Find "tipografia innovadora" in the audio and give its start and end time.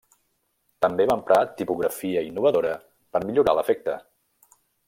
1.59-2.75